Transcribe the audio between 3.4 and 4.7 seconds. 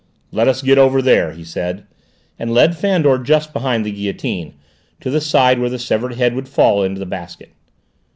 behind the guillotine,